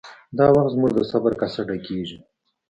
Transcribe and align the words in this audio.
دا 0.37 0.45
وخت 0.55 0.71
زموږ 0.73 0.91
د 0.95 0.99
صبر 1.11 1.31
کاسه 1.41 1.61
ډکیږي 1.69 2.17